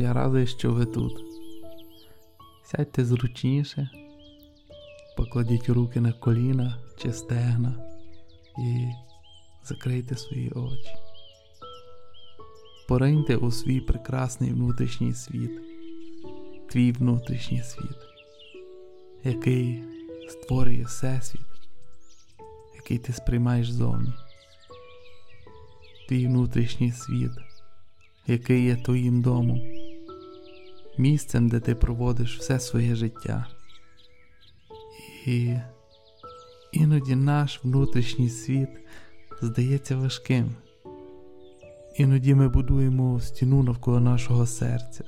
[0.00, 1.24] Я радий, що ви тут.
[2.64, 3.90] Сядьте зручніше,
[5.16, 7.74] покладіть руки на коліна чи стегна
[8.58, 8.88] і
[9.64, 10.94] закрийте свої очі.
[12.88, 15.50] Пориньте у свій прекрасний внутрішній світ,
[16.68, 17.98] твій внутрішній світ,
[19.24, 19.84] який
[20.28, 21.46] створює всесвіт,
[22.74, 24.12] який ти сприймаєш зовні.
[26.08, 27.32] Твій внутрішній світ,
[28.26, 29.77] який є твоїм домом,
[30.98, 33.46] місцем, де ти проводиш все своє життя.
[35.26, 35.54] І
[36.72, 38.68] іноді наш внутрішній світ
[39.42, 40.50] здається важким.
[41.96, 45.04] Іноді ми будуємо стіну навколо нашого серця,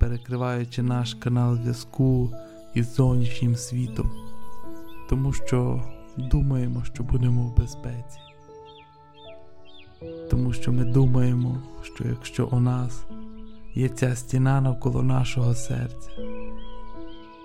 [0.00, 2.32] перекриваючи наш канал зв'язку
[2.74, 4.10] із зовнішнім світом,
[5.08, 5.82] тому що
[6.16, 8.18] думаємо, що будемо в безпеці.
[10.30, 13.04] Тому що ми думаємо, що якщо у нас
[13.76, 16.10] є ця стіна навколо нашого серця,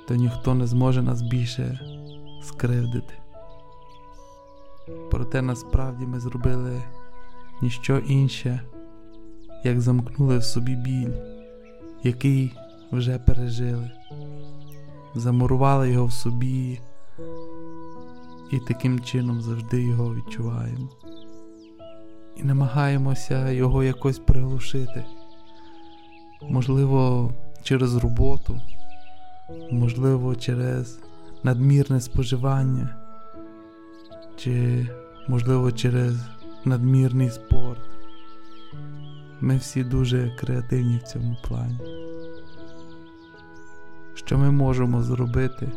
[0.07, 1.79] то ніхто не зможе нас більше
[2.43, 3.13] скривдити.
[5.11, 6.83] Проте насправді ми зробили
[7.61, 8.61] ніщо інше,
[9.63, 11.13] як замкнули в собі біль,
[12.03, 12.53] який
[12.91, 13.91] вже пережили,
[15.15, 16.79] замурували його в собі
[18.51, 20.89] і таким чином завжди його відчуваємо.
[22.37, 25.05] І намагаємося його якось приглушити,
[26.49, 27.31] можливо,
[27.63, 28.61] через роботу,
[29.71, 30.99] можливо, через
[31.43, 32.95] надмірне споживання,
[34.37, 34.87] чи,
[35.27, 36.15] можливо, через
[36.65, 37.81] надмірний спорт.
[39.41, 41.79] Ми всі дуже креативні в цьому плані.
[44.13, 45.71] Що ми можемо зробити,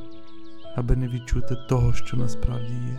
[0.77, 2.99] аби не відчути того, що насправді є,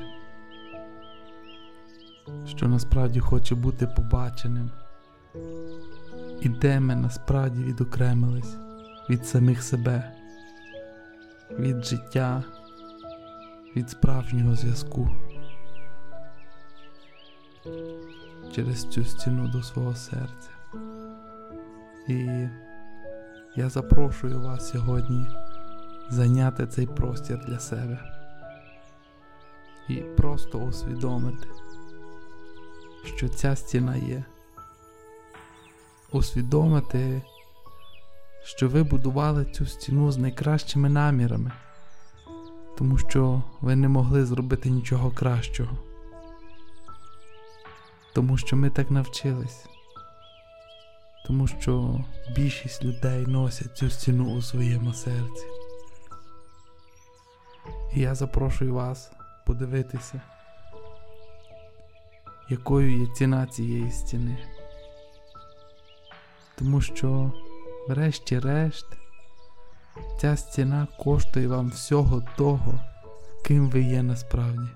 [2.45, 4.71] що насправді хоче бути побаченим,
[6.45, 8.55] і де ми насправді відокремились
[9.09, 10.11] від самих себе,
[11.51, 12.43] від життя,
[13.75, 15.09] від справжнього зв'язку
[18.55, 20.49] через цю стіну до свого серця.
[22.07, 22.47] І
[23.55, 25.27] я запрошую вас сьогодні
[26.09, 27.99] зайняти цей простір для себе
[29.89, 31.47] і просто усвідомити,
[33.05, 34.23] що ця стіна є.
[36.11, 37.21] Усвідомити,
[38.43, 41.51] що ви будували цю стіну з найкращими намірами,
[42.77, 45.77] тому що ви не могли зробити нічого кращого
[48.15, 49.65] тому що ми так навчились,
[51.25, 52.03] тому що
[52.35, 55.45] більшість людей носять цю стіну у своєму серці.
[57.93, 59.11] І я запрошую вас
[59.45, 60.21] подивитися,
[62.49, 64.37] якою є ціна цієї стіни.
[66.57, 67.31] Тому що,
[67.87, 68.85] врешті-решт,
[70.21, 72.79] ця стіна коштує вам всього того,
[73.45, 74.69] ким ви є насправді.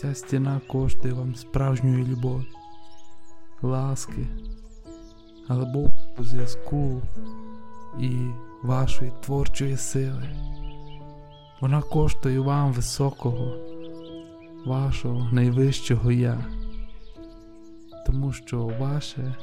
[0.00, 2.46] Ця стіна коштує вам справжньої любові,
[3.62, 4.26] ласки,
[5.48, 7.02] глибокого зв'язку
[8.00, 8.10] і
[8.62, 10.28] вашої творчої сили.
[11.60, 13.54] Вона коштує вам високого,
[14.66, 16.44] вашого найвищого я,
[18.06, 19.34] тому що ваше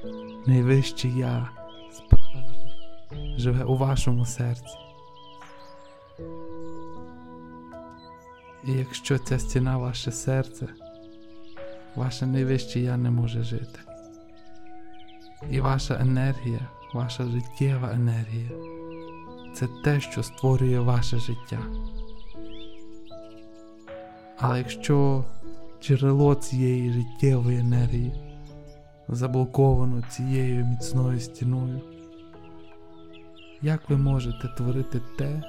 [0.45, 1.49] найвище я
[1.91, 2.43] справжнє
[3.37, 4.77] живе у вашому серці.
[8.63, 10.67] І якщо ця стіна ваше серце,
[11.95, 13.79] ваше найвище я не може жити.
[15.51, 18.49] І ваша енергія, ваша життєва енергія
[19.55, 21.59] це те, що створює ваше життя.
[24.37, 25.25] Але якщо
[25.81, 28.32] джерело цієї життєвої енергії
[29.07, 31.81] заблоковано цією міцною стіною,
[33.61, 35.43] як ви можете творити те,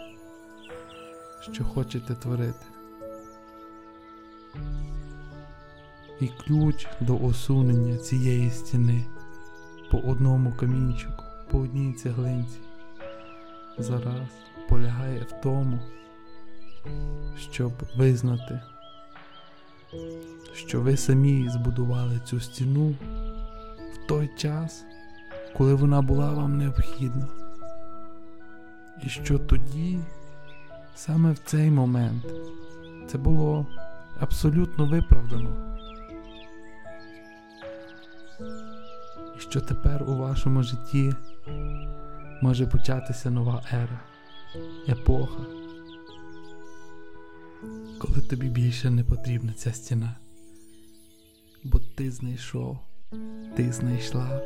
[1.53, 2.67] що хочете творити?
[6.21, 9.05] І ключ до усунення цієї стіни
[9.91, 12.59] по одному камінчику, по одній цеглинці
[13.79, 14.29] зараз
[14.69, 15.79] полягає в тому,
[17.53, 18.61] щоб визнати,
[20.55, 22.95] що ви самі збудували цю стіну
[24.09, 24.85] той час,
[25.57, 27.27] коли вона була вам необхідна.
[29.03, 29.99] І що тоді,
[30.95, 32.25] саме в цей момент,
[33.09, 33.67] це було
[34.21, 35.79] абсолютно виправдано.
[39.37, 41.15] І що тепер у вашому житті
[42.43, 44.01] може початися нова ера,
[44.89, 45.43] епоха,
[47.99, 50.17] коли тобі більше не потрібна ця стіна,
[51.65, 52.79] бо ти знайшов
[53.57, 54.41] ти знайшла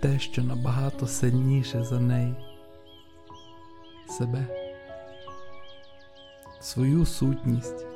[0.00, 2.34] те, що набагато сильніше за неї,
[4.08, 4.46] себе,
[6.60, 7.86] свою сутність,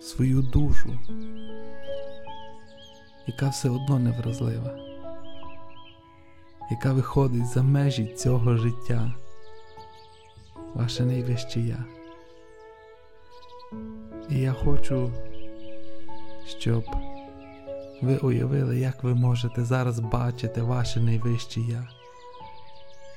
[0.00, 0.98] свою душу,
[3.26, 4.78] яка все одно невразлива,
[6.70, 9.12] яка виходить за межі цього життя,
[10.74, 11.84] ваше найвище я.
[14.30, 15.12] І я хочу,
[16.46, 16.84] щоб
[18.02, 21.88] ви уявили, як ви можете зараз бачити ваше найвище я,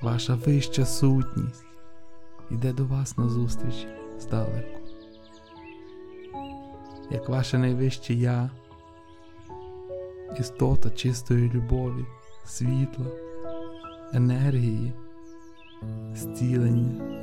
[0.01, 1.65] ваша вища сутність
[2.51, 3.87] йде до вас на зустріч
[4.19, 4.79] здалеку.
[7.11, 8.49] Як ваше найвище я,
[10.39, 12.05] істота чистої любові,
[12.45, 13.05] світла,
[14.13, 14.93] енергії,
[16.15, 17.21] зцілення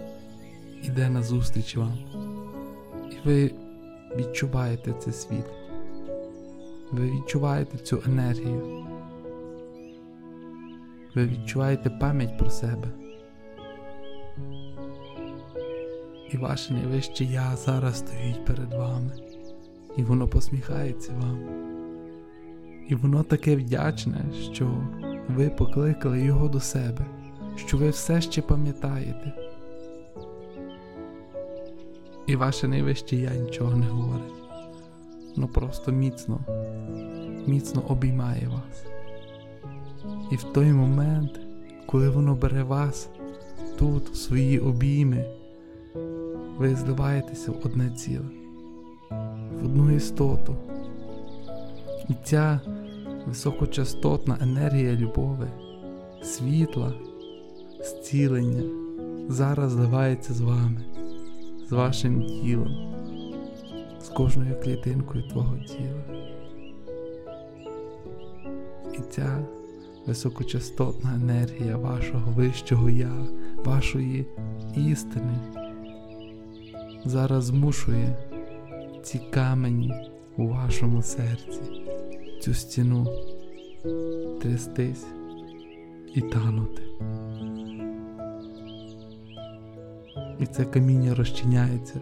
[0.83, 1.99] іде на зустріч вам.
[3.11, 3.51] І ви
[4.17, 5.68] відчуваєте це світло.
[6.93, 8.87] Ви відчуваєте цю енергію.
[11.15, 12.89] Ви відчуваєте пам'ять про себе.
[16.31, 19.13] І ваше найвище я зараз стоїть перед вами,
[19.97, 21.39] і воно посміхається вам.
[22.89, 24.89] І воно таке вдячне, що
[25.29, 27.07] ви покликали його до себе,
[27.57, 29.33] що ви все ще пам'ятаєте.
[32.27, 34.48] І ваше найвище я нічого не говорить.
[35.39, 36.41] Воно просто міцно,
[37.47, 38.85] міцно обіймає вас.
[40.33, 41.41] І в той момент,
[41.87, 43.09] коли воно бере вас
[43.79, 45.25] тут, в свої обійми,
[46.57, 48.25] ви зливаєтеся в одне ціле,
[49.61, 50.57] в одну істоту.
[52.09, 52.61] І ця
[53.27, 55.49] високочастотна енергія любові,
[56.23, 56.93] світла,
[57.81, 58.63] зцілення
[59.29, 60.85] зараз зливається з вами
[61.69, 62.98] з вашим тілом,
[64.09, 66.05] з кожною клітинкою твого тіла.
[68.95, 69.39] І ця
[70.07, 73.13] високочастотна енергія вашого вищого я,
[73.65, 74.27] вашої
[74.77, 75.39] істини
[77.05, 78.17] зараз змушує
[79.03, 79.93] ці камені
[80.37, 81.61] у вашому серці,
[82.41, 83.07] цю стіну
[84.43, 85.07] трястись
[86.15, 86.83] і танути.
[90.41, 92.01] і це каміння розчиняється,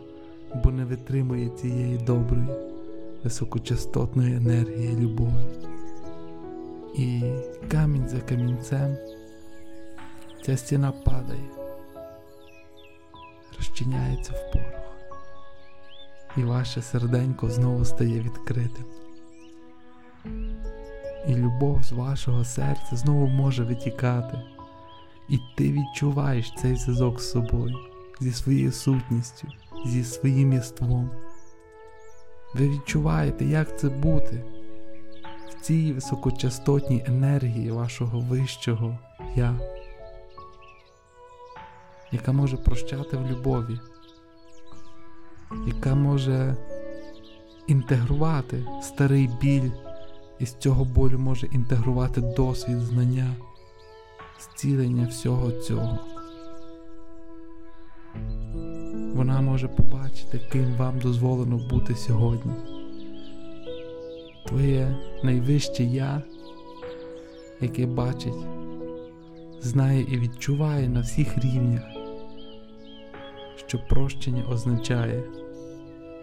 [0.54, 2.48] бо не витримує цієї доброї,
[3.24, 5.46] високочастотної енергії любові.
[6.96, 7.22] І
[7.68, 8.96] камінь за камінцем
[10.42, 11.48] ця стіна падає,
[13.56, 14.96] розчиняється в порох,
[16.36, 18.84] і ваше серденько знову стає відкритим.
[21.28, 24.40] І любов з вашого серця знову може витікати,
[25.28, 27.74] і ти відчуваєш цей зв'язок з собою
[28.20, 29.48] зі своєю сутністю,
[29.86, 31.10] зі своїм єством.
[32.54, 34.44] Ви відчуваєте, як це бути
[35.48, 38.98] в цій високочастотній енергії вашого вищого
[39.36, 39.60] Я,
[42.12, 43.78] яка може прощати в любові,
[45.66, 46.56] яка може
[47.66, 49.70] інтегрувати старий біль,
[50.38, 53.34] і з цього болю може інтегрувати досвід, знання,
[54.40, 56.15] зцілення всього цього.
[59.16, 62.52] Вона може побачити, ким вам дозволено бути сьогодні.
[64.46, 66.22] Твоє найвище я,
[67.60, 68.46] яке бачить,
[69.60, 71.82] знає і відчуває на всіх рівнях,
[73.66, 75.22] що прощення означає,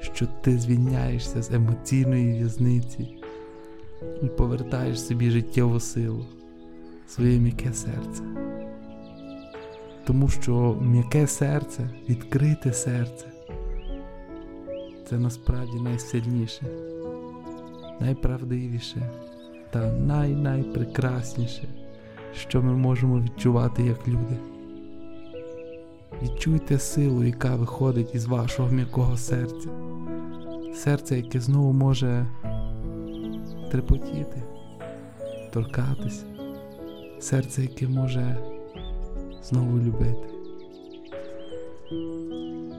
[0.01, 3.07] що ти звільняєшся з емоційної в'язниці
[4.23, 6.25] і повертаєш собі життєву силу,
[7.07, 8.23] своє м'яке серце
[10.05, 13.25] тому що м'яке серце, відкрите серце
[15.09, 16.65] це насправді найсильніше,
[17.99, 19.09] найправдивіше
[19.71, 21.67] та най-найпрекрасніше,
[22.33, 24.37] що ми можемо відчувати як люди.
[26.23, 29.69] Відчуйте силу, яка виходить із вашого м'якого серця,
[30.75, 32.25] серце, яке знову може
[33.71, 34.43] трепотіти,
[35.51, 36.25] торкатися,
[37.19, 38.52] серце, яке може
[39.43, 40.27] знову любити,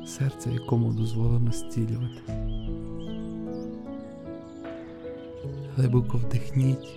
[0.06, 2.20] серце, якому дозволено зцілювати.
[5.76, 6.88] Глибоко вдихніть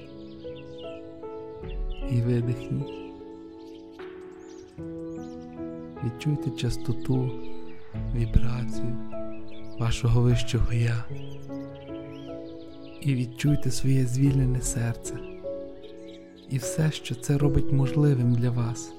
[2.11, 2.93] і видихніть.
[6.05, 7.31] Відчуйте частоту,
[8.15, 8.97] вібрацію
[9.79, 11.05] вашого вищого я
[13.01, 15.13] і відчуйте своє звільнене серце
[16.49, 18.93] і все, що це робить можливим для вас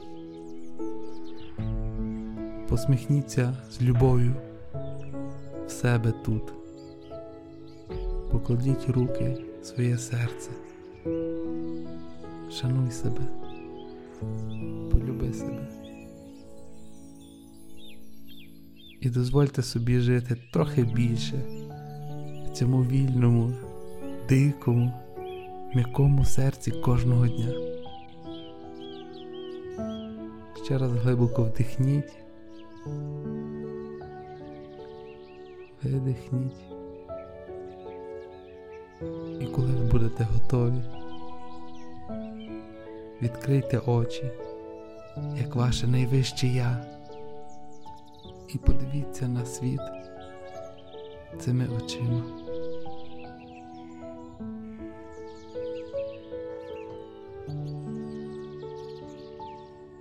[2.68, 4.34] посміхніться з любов'ю
[5.66, 6.52] в себе тут,
[8.30, 10.50] покладіть руки, в своє серце
[12.50, 13.22] Шануй себе,
[14.90, 15.68] полюби себе.
[19.00, 21.42] І дозвольте собі жити трохи більше
[22.46, 23.52] в цьому вільному,
[24.28, 24.92] дикому,
[25.74, 27.52] м'якому серці кожного дня.
[30.64, 32.12] Ще раз глибоко вдихніть,
[35.82, 36.60] видихніть.
[39.40, 40.82] І коли ви будете готові,
[43.22, 44.30] відкрийте очі,
[45.36, 46.84] як ваше найвище я,
[48.48, 49.80] і подивіться на світ
[51.38, 52.47] цими очима.